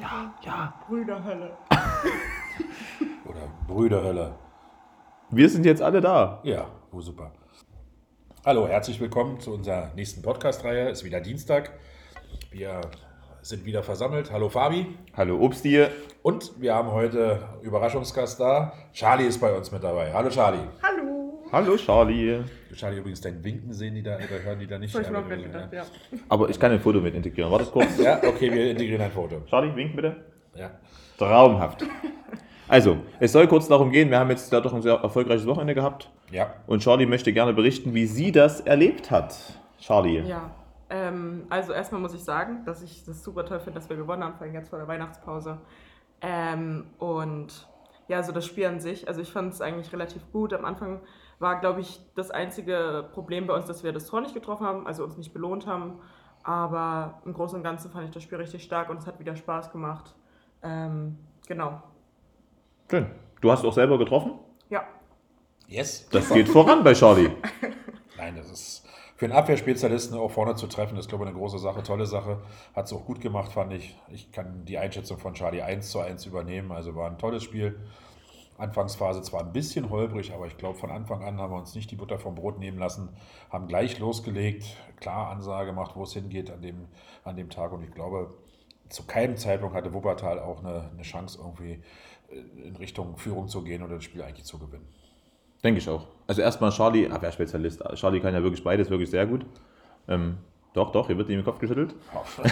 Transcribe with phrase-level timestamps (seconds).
[0.00, 0.74] Ja, ja.
[0.88, 1.50] Brüderhölle.
[3.26, 4.34] Oder Brüderhölle.
[5.28, 6.40] Wir sind jetzt alle da.
[6.44, 7.30] Ja, oh, super.
[8.46, 10.88] Hallo, herzlich willkommen zu unserer nächsten Podcast-Reihe.
[10.88, 11.72] Ist wieder Dienstag.
[12.50, 12.80] Wir
[13.42, 14.32] sind wieder versammelt.
[14.32, 14.96] Hallo Fabi.
[15.14, 15.88] Hallo Obstie.
[16.22, 18.72] Und wir haben heute Überraschungsgast da.
[18.94, 20.10] Charlie ist bei uns mit dabei.
[20.14, 20.66] Hallo Charlie.
[20.82, 20.89] Hallo.
[21.52, 22.44] Hallo Charlie.
[22.76, 24.92] Charlie, übrigens dein Winken sehen die da, oder hören die da nicht.
[24.92, 25.84] So, ich mir Aber gerade gedacht, ja.
[26.28, 27.50] Aber ich kann ein Foto mit integrieren.
[27.50, 27.98] Warte kurz.
[27.98, 29.40] Ja, okay, wir integrieren ein Foto.
[29.46, 30.16] Charlie, wink bitte.
[30.54, 30.70] Ja.
[31.18, 31.84] Traumhaft.
[32.68, 35.74] Also, es soll kurz darum gehen, wir haben jetzt da doch ein sehr erfolgreiches Wochenende
[35.74, 36.08] gehabt.
[36.30, 36.54] Ja.
[36.68, 39.36] Und Charlie möchte gerne berichten, wie sie das erlebt hat.
[39.80, 40.20] Charlie.
[40.20, 40.52] Ja,
[40.88, 44.22] ähm, also erstmal muss ich sagen, dass ich das super toll finde, dass wir gewonnen
[44.22, 45.58] haben, vor allem jetzt vor der Weihnachtspause.
[46.20, 47.66] Ähm, und
[48.06, 50.52] ja, so das Spiel an sich, also ich fand es eigentlich relativ gut.
[50.52, 51.00] Am Anfang
[51.40, 54.86] war, glaube ich, das einzige Problem bei uns, dass wir das Tor nicht getroffen haben,
[54.86, 55.98] also uns nicht belohnt haben.
[56.44, 59.34] Aber im Großen und Ganzen fand ich das Spiel richtig stark und es hat wieder
[59.34, 60.14] Spaß gemacht.
[60.62, 61.82] Ähm, genau.
[62.88, 63.10] Schön.
[63.40, 64.38] Du hast auch selber getroffen?
[64.68, 64.84] Ja,
[65.70, 66.08] Yes.
[66.10, 67.30] Das geht voran bei Charlie.
[68.16, 71.60] Nein, das ist für einen Abwehrspezialisten auch vorne zu treffen, ist, glaube ich, eine große
[71.60, 72.38] Sache, tolle Sache.
[72.74, 73.96] Hat es auch gut gemacht, fand ich.
[74.08, 76.72] Ich kann die Einschätzung von Charlie 1 zu 1 übernehmen.
[76.72, 77.78] Also war ein tolles Spiel.
[78.60, 81.90] Anfangsphase zwar ein bisschen holprig, aber ich glaube, von Anfang an haben wir uns nicht
[81.90, 83.08] die Butter vom Brot nehmen lassen,
[83.50, 86.88] haben gleich losgelegt, klar Ansage gemacht, wo es hingeht an dem,
[87.24, 87.72] an dem Tag.
[87.72, 88.34] Und ich glaube,
[88.88, 91.82] zu keinem Zeitpunkt hatte Wuppertal auch eine, eine Chance, irgendwie
[92.30, 94.86] äh, in Richtung Führung zu gehen oder das Spiel eigentlich zu gewinnen.
[95.62, 96.06] Denke ich auch.
[96.26, 97.82] Also erstmal Charlie, Abwehrspezialist.
[97.94, 99.44] Charlie kann ja wirklich beides, wirklich sehr gut.
[100.08, 100.38] Ähm,
[100.72, 101.94] doch, doch, hier wird ihm den Kopf geschüttelt.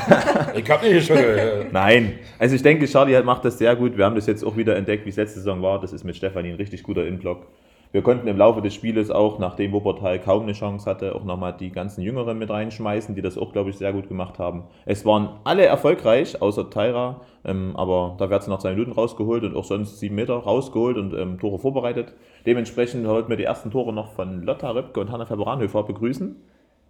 [0.54, 1.72] ich habe nicht geschüttelt.
[1.72, 3.96] Nein, also ich denke, Charlie macht das sehr gut.
[3.96, 5.80] Wir haben das jetzt auch wieder entdeckt, wie es letzte Saison war.
[5.80, 7.46] Das ist mit Stefanie ein richtig guter Innenblock.
[7.90, 11.54] Wir konnten im Laufe des Spieles auch, nachdem Wuppertal kaum eine Chance hatte, auch nochmal
[11.58, 14.64] die ganzen Jüngeren mit reinschmeißen, die das auch, glaube ich, sehr gut gemacht haben.
[14.84, 19.42] Es waren alle erfolgreich, außer Tyra, ähm, aber da wird sie nach zwei Minuten rausgeholt
[19.44, 22.12] und auch sonst sieben Meter rausgeholt und ähm, Tore vorbereitet.
[22.44, 26.36] Dementsprechend wollten wir die ersten Tore noch von Lotta Röpke und Hanna Färber-Ranhöfer begrüßen.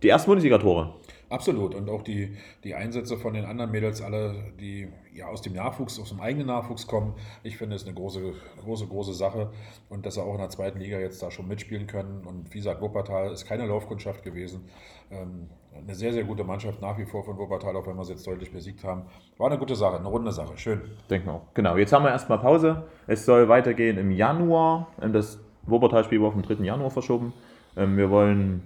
[0.02, 0.94] Die ersten Bundesliga-Tore.
[1.30, 1.74] Absolut.
[1.74, 6.00] Und auch die, die Einsätze von den anderen Mädels, alle, die ja aus dem Nachwuchs,
[6.00, 8.32] aus dem eigenen Nachwuchs kommen, ich finde, es eine große,
[8.62, 9.50] große, große Sache.
[9.90, 12.24] Und dass sie auch in der zweiten Liga jetzt da schon mitspielen können.
[12.26, 14.68] Und wie gesagt, Wuppertal ist keine Laufkundschaft gewesen.
[15.10, 18.12] Ähm, eine sehr, sehr gute Mannschaft nach wie vor von Wuppertal, auch wenn wir sie
[18.12, 19.02] jetzt deutlich besiegt haben.
[19.36, 20.56] War eine gute Sache, eine runde Sache.
[20.56, 20.80] Schön.
[21.10, 21.54] Denken wir auch.
[21.54, 22.84] Genau, jetzt haben wir erstmal Pause.
[23.06, 24.88] Es soll weitergehen im Januar.
[25.02, 26.64] Ähm, Das Wuppertal-Spiel war auf den 3.
[26.64, 27.32] Januar verschoben.
[27.76, 28.62] Ähm, Wir wollen,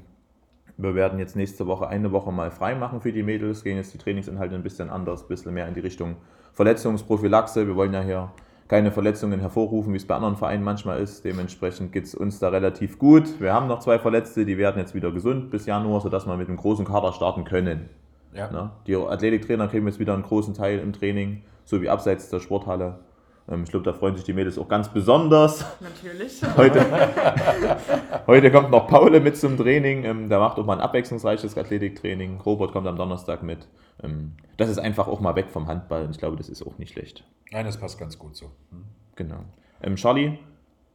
[0.76, 3.92] wir werden jetzt nächste Woche eine Woche mal frei machen für die Mädels, gehen jetzt
[3.94, 6.16] die Trainingsinhalte ein bisschen anders, ein bisschen mehr in die Richtung
[6.52, 7.66] Verletzungsprophylaxe.
[7.66, 8.32] Wir wollen ja hier
[8.68, 11.24] keine Verletzungen hervorrufen, wie es bei anderen Vereinen manchmal ist.
[11.24, 13.40] Dementsprechend geht es uns da relativ gut.
[13.40, 16.48] Wir haben noch zwei Verletzte, die werden jetzt wieder gesund bis Januar, sodass wir mit
[16.48, 17.90] einem großen Kader starten können.
[18.32, 18.50] Ja.
[18.50, 18.70] Ne?
[18.86, 23.00] Die Athletiktrainer kriegen jetzt wieder einen großen Teil im Training, so wie abseits der Sporthalle.
[23.48, 25.64] Ähm, ich glaube, da freuen sich die Mädels auch ganz besonders.
[25.80, 26.40] natürlich.
[26.56, 26.84] Heute,
[28.26, 30.04] heute kommt noch Paule mit zum Training.
[30.04, 32.40] Ähm, der macht auch mal ein abwechslungsreiches Athletiktraining.
[32.40, 33.66] Robert kommt am Donnerstag mit.
[34.02, 36.78] Ähm, das ist einfach auch mal weg vom Handball und ich glaube, das ist auch
[36.78, 37.24] nicht schlecht.
[37.50, 38.46] Nein, das passt ganz gut so.
[38.70, 38.84] Hm.
[39.16, 39.44] Genau.
[39.82, 40.38] Ähm, Charlie,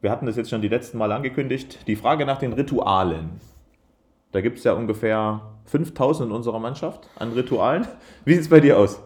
[0.02, 1.80] wir hatten das jetzt schon die letzten Mal angekündigt.
[1.88, 3.42] Die Frage nach den Ritualen.
[4.32, 7.88] Da gibt es ja ungefähr 5000 in unserer Mannschaft an Ritualen.
[8.26, 9.02] Wie sieht es bei dir aus?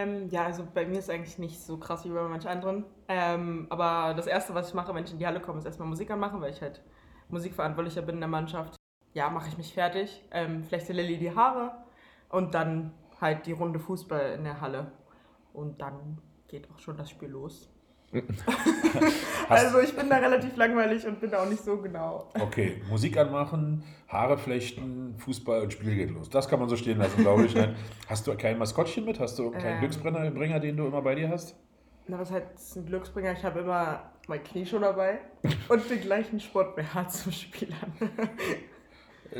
[0.00, 2.84] Ähm, ja, also bei mir ist eigentlich nicht so krass wie bei manchen anderen.
[3.08, 5.88] Ähm, aber das Erste, was ich mache, wenn ich in die Halle komme, ist erstmal
[5.88, 6.82] Musik anmachen, weil ich halt
[7.28, 8.76] Musikverantwortlicher bin in der Mannschaft.
[9.12, 10.24] Ja, mache ich mich fertig.
[10.30, 11.72] Ähm, der Lilly die Haare
[12.28, 14.92] und dann halt die Runde Fußball in der Halle.
[15.52, 16.18] Und dann
[16.48, 17.70] geht auch schon das Spiel los.
[19.48, 22.28] also ich bin da relativ langweilig und bin da auch nicht so genau.
[22.40, 26.28] Okay, Musik anmachen, Haare flechten, Fußball und Spiel geht los.
[26.28, 27.54] Das kann man so stehen lassen, glaube ich.
[27.54, 27.76] Nein.
[28.08, 29.20] Hast du kein Maskottchen mit?
[29.20, 29.80] Hast du keinen Ähm.
[29.80, 31.54] Glücksbringer, Bringer, den du immer bei dir hast?
[32.08, 33.32] Na, was heißt ein Glücksbringer?
[33.32, 35.20] Ich habe immer mein Knie schon dabei
[35.68, 37.92] und den gleichen Sport BH zum Spielern.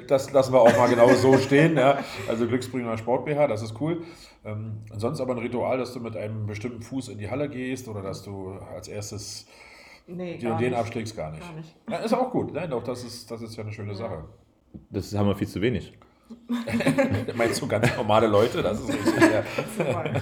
[0.07, 1.77] Das lassen wir auch mal genau so stehen.
[1.77, 1.99] Ja.
[2.29, 4.03] Also Glücksbringer Sport BH, das ist cool.
[4.45, 7.89] Ähm, sonst aber ein Ritual, dass du mit einem bestimmten Fuß in die Halle gehst
[7.89, 9.47] oder dass du als erstes
[10.07, 11.43] Nee, den, den abschlägst, gar nicht.
[11.43, 11.77] Gar nicht.
[11.89, 12.53] Ja, ist auch gut.
[12.53, 14.25] Nein, doch, das ist, das ist ja eine schöne Sache.
[14.91, 15.97] Das haben wir viel zu wenig.
[17.35, 18.63] Meinst du ganz normale Leute?
[18.63, 19.31] Das ist richtig.
[19.79, 20.15] Ja.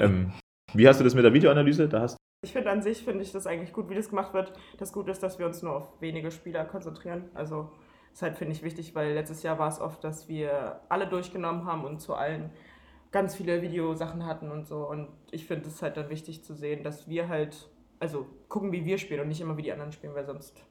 [0.00, 0.32] Ähm,
[0.74, 1.88] wie hast du das mit der Videoanalyse?
[1.88, 4.52] Da hast Ich finde an sich, finde ich das eigentlich gut, wie das gemacht wird.
[4.78, 7.30] Das Gute ist, dass wir uns nur auf wenige Spieler konzentrieren.
[7.34, 7.70] Also
[8.20, 11.84] halt, finde ich, wichtig, weil letztes Jahr war es oft, dass wir alle durchgenommen haben
[11.84, 12.50] und zu allen
[13.12, 14.88] ganz viele Videosachen hatten und so.
[14.88, 17.70] Und ich finde es halt dann wichtig zu sehen, dass wir halt,
[18.00, 20.62] also gucken, wie wir spielen und nicht immer wie die anderen spielen, weil sonst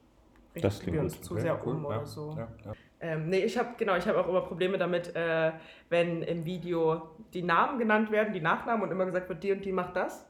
[0.54, 1.24] richten wir uns gut.
[1.24, 1.74] zu Okay, sehr cool.
[1.74, 2.34] um ja, oder so.
[2.36, 2.72] Ja, ja.
[3.00, 5.52] Ähm, nee, ich habe genau, ich habe auch immer Probleme damit, äh,
[5.88, 9.64] wenn im Video die Namen genannt werden, die Nachnamen und immer gesagt wird, die und
[9.64, 10.28] die macht das.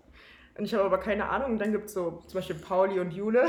[0.59, 1.53] Und ich habe aber keine Ahnung.
[1.53, 3.47] Und dann gibt es so zum Beispiel Pauli und Jule.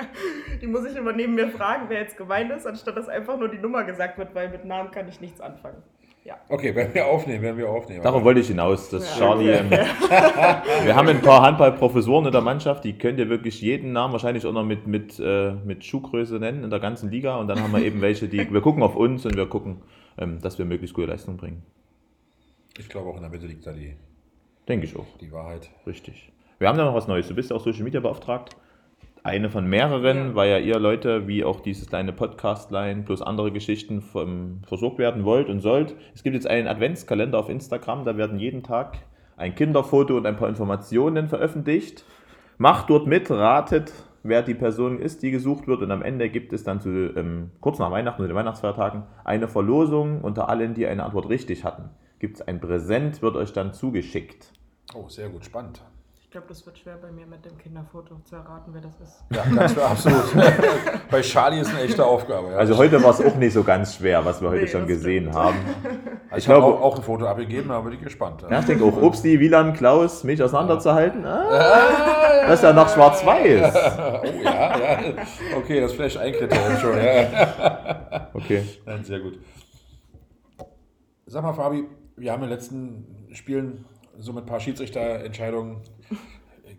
[0.62, 3.48] die muss ich immer neben mir fragen, wer jetzt gemeint ist, anstatt dass einfach nur
[3.48, 5.82] die Nummer gesagt wird, weil mit Namen kann ich nichts anfangen.
[6.24, 6.36] Ja.
[6.48, 8.02] Okay, werden wir aufnehmen, werden wir aufnehmen.
[8.02, 9.18] Darauf wollte ich hinaus, dass Ja.
[9.18, 9.50] Charlie.
[9.50, 9.70] Ähm,
[10.84, 14.44] wir haben ein paar Handballprofessoren in der Mannschaft, die könnt ihr wirklich jeden Namen wahrscheinlich
[14.44, 17.36] auch noch mit, mit, äh, mit Schuhgröße nennen in der ganzen Liga.
[17.36, 18.52] Und dann haben wir eben welche, die.
[18.52, 19.80] Wir gucken auf uns und wir gucken,
[20.18, 21.62] ähm, dass wir möglichst gute Leistung bringen.
[22.78, 23.96] Ich glaube, auch in der Mitte liegt da die,
[24.68, 25.06] Denke ich auch.
[25.20, 25.70] die Wahrheit.
[25.86, 26.30] Richtig.
[26.58, 27.28] Wir haben da noch was Neues.
[27.28, 28.56] Du bist ja auch Social Media beauftragt.
[29.22, 30.34] Eine von mehreren, Ja.
[30.34, 35.24] weil ja ihr Leute, wie auch dieses kleine Podcast-Line plus andere Geschichten vom, versorgt werden
[35.24, 35.94] wollt und sollt.
[36.14, 38.98] Es gibt jetzt einen Adventskalender auf Instagram, da werden jeden Tag
[39.36, 42.04] ein Kinderfoto und ein paar Informationen veröffentlicht.
[42.58, 43.92] Macht dort mit, ratet,
[44.24, 45.82] wer die Person ist, die gesucht wird.
[45.82, 49.46] Und am Ende gibt es dann zu, ähm, kurz nach Weihnachten oder den Weihnachtsfeiertagen eine
[49.46, 51.90] Verlosung unter allen, die eine Antwort richtig hatten.
[52.18, 54.52] Gibt es ein Präsent, wird euch dann zugeschickt.
[54.94, 55.82] Oh, sehr gut, spannend.
[56.28, 59.24] Ich glaube, das wird schwer bei mir mit dem Kinderfoto zu erraten, wer das ist.
[59.34, 60.24] Ja, ganz klar, absolut.
[61.10, 62.50] Bei Charlie ist eine echte Aufgabe.
[62.50, 62.56] Ja.
[62.58, 65.22] Also heute war es auch nicht so ganz schwer, was wir heute Nee, schon gesehen
[65.30, 65.36] stimmt.
[65.36, 65.56] haben.
[66.32, 68.44] ich ich glaube- habe auch, auch ein Foto abgegeben, da bin ich gespannt.
[68.50, 71.24] Ja, ich denke auch, Upsi, Wieland, Klaus, mich auseinanderzuhalten.
[71.24, 73.74] Ah, das ist ja noch schwarz-weiß.
[73.74, 74.98] Oh ja, ja.
[75.56, 76.96] Okay, das ist vielleicht ein Kriterium schon.
[76.98, 78.28] Ja.
[78.34, 78.64] Okay.
[78.84, 79.38] Nein, sehr gut.
[81.24, 81.84] Sag mal, Fabi,
[82.16, 83.86] wir haben in den letzten Spielen
[84.18, 85.82] so mit ein paar Schiedsrichterentscheidungen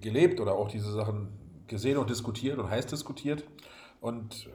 [0.02, 1.30] gelebt oder auch diese Sachen
[1.68, 3.44] gesehen und diskutiert und heiß diskutiert.
[4.02, 4.50] Und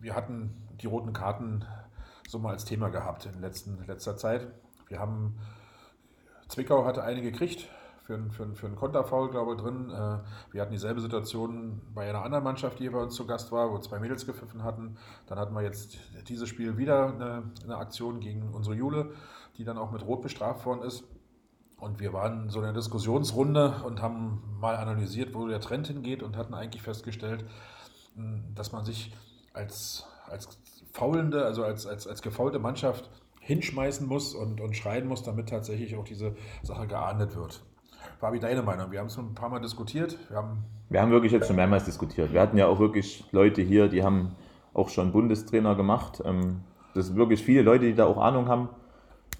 [0.00, 1.64] wir hatten die roten Karten
[2.28, 4.48] so mal als Thema gehabt in letzten, letzter Zeit.
[4.88, 5.36] Wir haben,
[6.48, 7.68] Zwickau hatte eine gekriegt
[8.04, 9.90] für, einen- für, für einen Konterfoul, glaube ich, drin.
[9.90, 10.18] Äh,
[10.52, 13.70] Wir hatten dieselbe Situation bei einer anderen Mannschaft, die hier bei uns zu Gast war,
[13.72, 14.96] wo zwei Mädels gepfiffen hatten.
[15.26, 15.98] Dann hatten wir jetzt
[16.28, 19.12] dieses Spiel wieder eine, eine Aktion gegen unsere Jule,
[19.58, 21.04] die dann auch mit Rot bestraft worden ist.
[21.78, 26.22] Und wir waren so in einer Diskussionsrunde und haben mal analysiert, wo der Trend hingeht
[26.22, 27.44] und hatten eigentlich festgestellt,
[28.16, 29.14] mh, dass man sich
[29.52, 30.48] als, als
[30.92, 35.96] faulende, also als, als, als gefaulte Mannschaft hinschmeißen muss und, und schreien muss, damit tatsächlich
[35.96, 37.62] auch diese Sache geahndet wird.
[38.18, 38.90] Fabi, deine Meinung?
[38.90, 40.18] Wir haben es ein paar Mal diskutiert.
[40.28, 42.32] Wir haben Wir haben wirklich jetzt schon mehrmals diskutiert.
[42.32, 44.34] Wir hatten ja auch wirklich Leute hier, die haben
[44.72, 46.22] auch schon Bundestrainer gemacht.
[46.24, 46.62] Ähm,
[46.94, 48.70] Das sind wirklich viele Leute, die da auch Ahnung haben.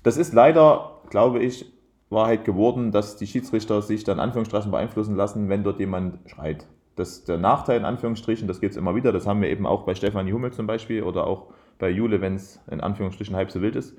[0.03, 1.73] Das ist leider, glaube ich,
[2.09, 6.67] Wahrheit geworden, dass die Schiedsrichter sich dann in Anführungsstrichen beeinflussen lassen, wenn dort jemand schreit.
[6.95, 9.13] Das der Nachteil in Anführungsstrichen, das geht es immer wieder.
[9.13, 11.49] Das haben wir eben auch bei Stefanie Hummel zum Beispiel oder auch
[11.79, 13.97] bei Jule, wenn es in Anführungsstrichen halb so wild ist.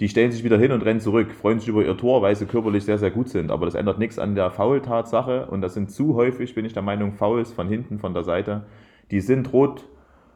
[0.00, 2.46] Die stellen sich wieder hin und rennen zurück, freuen sich über ihr Tor, weil sie
[2.46, 3.50] körperlich sehr, sehr gut sind.
[3.50, 5.46] Aber das ändert nichts an der Foul-Tatsache.
[5.46, 8.64] Und das sind zu häufig, bin ich der Meinung, Fouls von hinten, von der Seite.
[9.10, 9.84] Die sind rot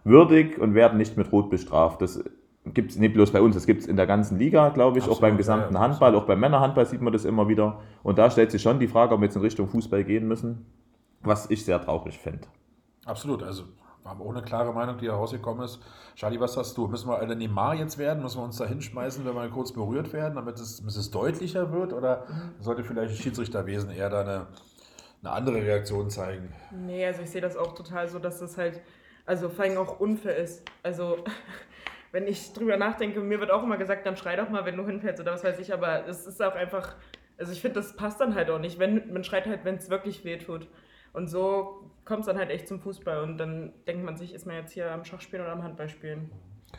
[0.05, 2.03] würdig und werden nicht mit Rot bestraft.
[2.03, 2.23] Das
[2.73, 5.05] gibt es nicht bloß bei uns, das gibt es in der ganzen Liga, glaube ich,
[5.05, 7.81] auch Absolut, beim ja, gesamten ja, Handball, auch beim Männerhandball sieht man das immer wieder.
[8.03, 10.65] Und da stellt sich schon die Frage, ob wir jetzt in Richtung Fußball gehen müssen,
[11.21, 12.47] was ich sehr traurig fände.
[13.05, 13.65] absolut, also
[14.03, 15.81] wir haben auch eine klare Meinung, die da rausgekommen ist.
[16.15, 16.87] Charlie, was hast du?
[16.87, 18.23] Müssen wir alle Neymar jetzt werden?
[18.23, 21.73] Müssen wir uns da hinschmeißen, wenn wir kurz berührt werden, damit es, damit es deutlicher
[21.73, 21.95] wird?
[21.95, 22.27] Oder
[22.61, 24.47] sollte vielleicht das Schiedsrichterwesen eher da eine,
[25.23, 26.53] eine andere Reaktion zeigen?
[26.71, 28.83] Nee, also ich sehe das auch total so, dass das halt,
[29.25, 30.63] also vor allem auch unfair ist.
[30.83, 31.17] Also,
[32.15, 34.87] wenn ich drüber nachdenke, mir wird auch immer gesagt, dann schrei doch mal, wenn du
[34.87, 36.95] hinfällst oder was weiß ich, aber es ist auch einfach,
[37.39, 38.79] also ich finde, das passt dann halt auch nicht.
[38.79, 40.69] Wenn, man schreit halt, wenn es wirklich weh tut.
[41.13, 44.47] Und so kommt es dann halt echt zum Fußball und dann denkt man sich, ist
[44.47, 46.31] man jetzt hier am Schachspielen oder am Handballspielen.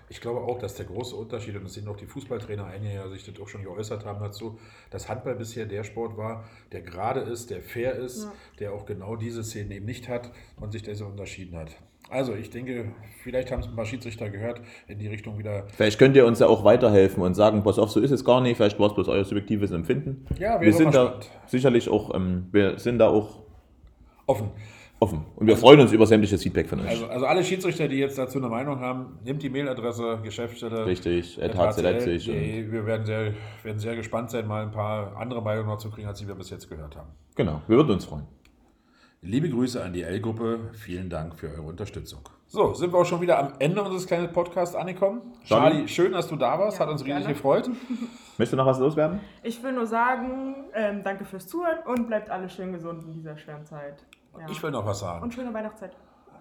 [0.08, 3.10] Ich glaube auch, dass der große Unterschied, und das sehen auch die Fußballtrainer, einige ja
[3.10, 4.58] sich das auch schon geäußert haben dazu,
[4.89, 8.34] dass Handball bisher der Sport war, der gerade ist, der fair ist, Ja.
[8.60, 11.75] der auch genau diese Szenen eben nicht hat und sich deshalb unterschieden hat.
[12.10, 12.92] Also ich denke,
[13.24, 15.66] vielleicht haben es ein paar Schiedsrichter gehört, in die Richtung wieder.
[15.76, 18.42] Vielleicht könnt ihr uns ja auch weiterhelfen und sagen, pass auf, so ist es gar
[18.42, 20.26] nicht, vielleicht war es bloß euer subjektives Empfinden.
[20.40, 21.30] Ja, wir sind da spannend.
[21.48, 23.40] sicherlich auch, ähm, wir sind da auch
[24.28, 24.52] Offen.
[25.00, 25.26] offen.
[25.36, 26.90] Und wir freuen uns über sämtliches Feedback von euch.
[26.90, 30.86] Also, also alle Schiedsrichter, die jetzt dazu eine Meinung haben, nehmt die Mailadresse, Geschäftsstelle.
[30.86, 32.28] Richtig, HC Leipzig.
[32.28, 33.34] Wir werden sehr,
[33.64, 36.36] werden sehr gespannt sein, mal ein paar andere Meinungen noch zu kriegen, als die wir
[36.36, 37.10] bis jetzt gehört haben.
[37.36, 38.26] genau, wir würden uns freuen.
[39.25, 40.70] Liebe Grüße an die L-Gruppe.
[40.74, 42.20] Vielen Dank für eure Unterstützung.
[42.46, 45.34] So, sind wir auch schon wieder am Ende unseres kleinen Podcasts angekommen.
[45.44, 45.72] Charlie.
[45.72, 46.77] Charlie, schön, dass du da warst.
[46.77, 47.34] Ja, Hat uns riesig gerne.
[47.34, 47.67] gefreut.
[48.38, 49.20] Möchtest du noch was loswerden?
[49.41, 53.36] Ich will nur sagen, ähm, danke fürs Zuhören und bleibt alle schön gesund in dieser
[53.36, 54.05] schweren Zeit.
[54.39, 54.46] Ja.
[54.48, 55.24] Ich will noch was sagen.
[55.24, 55.96] und schöne Weihnachtszeit.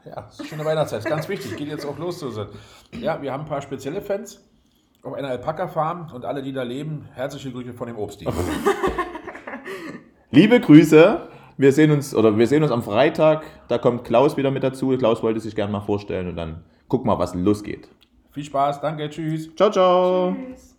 [0.04, 0.98] Ja, schöne Weihnachtszeit.
[0.98, 1.56] Ist ganz wichtig.
[1.56, 2.20] Geht jetzt auch los.
[2.20, 2.48] Susan.
[2.92, 4.44] Ja, wir haben ein paar spezielle Fans
[5.02, 8.28] auf einer Alpaka-Farm und alle, die da leben, herzliche Grüße von dem Obsti.
[10.30, 11.28] Liebe Grüße.
[11.56, 13.44] Wir sehen uns oder wir sehen uns am Freitag.
[13.68, 14.96] Da kommt Klaus wieder mit dazu.
[14.98, 17.88] Klaus wollte sich gerne mal vorstellen und dann guck mal, was losgeht.
[18.32, 19.54] Viel Spaß, danke, tschüss.
[19.54, 20.34] Ciao, ciao.
[20.34, 20.73] Tschüss.